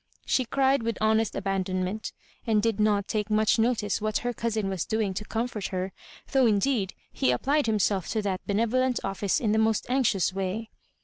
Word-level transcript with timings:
She 0.25 0.45
cried 0.45 0.81
with 0.81 0.97
honest 0.99 1.35
abandonment, 1.35 2.11
and 2.47 2.59
did 2.59 2.79
not 2.79 3.07
take 3.07 3.29
much 3.29 3.59
notice 3.59 4.01
what 4.01 4.17
her 4.25 4.33
cousin 4.33 4.67
was 4.67 4.83
doing 4.83 5.13
to 5.13 5.23
comfort 5.23 5.67
her, 5.67 5.93
though 6.31 6.47
indeed 6.47 6.95
he 7.13 7.29
applied 7.29 7.67
himself 7.67 8.07
to 8.13 8.21
that 8.23 8.41
benevolent 8.47 8.99
office 9.03 9.39
in 9.39 9.51
the 9.51 9.59
most 9.59 9.85
anxious 9.89 10.33
way. 10.33 10.71